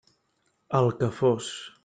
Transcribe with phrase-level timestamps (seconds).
[0.79, 1.53] El que fos.